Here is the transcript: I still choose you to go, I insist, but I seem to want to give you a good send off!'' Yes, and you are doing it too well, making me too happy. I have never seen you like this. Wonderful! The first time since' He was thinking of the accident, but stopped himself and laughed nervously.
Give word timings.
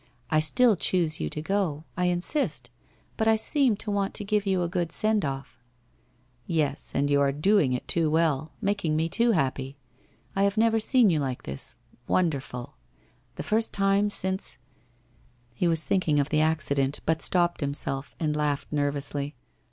I 0.31 0.39
still 0.39 0.75
choose 0.75 1.19
you 1.19 1.29
to 1.29 1.43
go, 1.43 1.83
I 1.95 2.05
insist, 2.05 2.71
but 3.17 3.27
I 3.27 3.35
seem 3.35 3.75
to 3.77 3.91
want 3.91 4.15
to 4.15 4.23
give 4.23 4.47
you 4.47 4.63
a 4.63 4.67
good 4.67 4.91
send 4.91 5.23
off!'' 5.23 5.59
Yes, 6.47 6.91
and 6.95 7.07
you 7.07 7.21
are 7.21 7.31
doing 7.31 7.71
it 7.73 7.87
too 7.87 8.09
well, 8.09 8.51
making 8.61 8.95
me 8.95 9.07
too 9.07 9.33
happy. 9.33 9.77
I 10.35 10.41
have 10.41 10.57
never 10.57 10.79
seen 10.79 11.11
you 11.11 11.19
like 11.19 11.43
this. 11.43 11.75
Wonderful! 12.07 12.77
The 13.35 13.43
first 13.43 13.75
time 13.75 14.09
since' 14.09 14.57
He 15.53 15.67
was 15.67 15.83
thinking 15.83 16.19
of 16.19 16.29
the 16.29 16.41
accident, 16.41 17.01
but 17.05 17.21
stopped 17.21 17.61
himself 17.61 18.15
and 18.19 18.35
laughed 18.35 18.71
nervously. 18.73 19.35